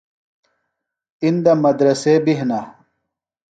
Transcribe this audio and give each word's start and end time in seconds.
اندہ 1.25 1.53
مدرسے 1.63 2.13
بیۡ 2.23 2.37
ہِنہ۔ 2.39 2.59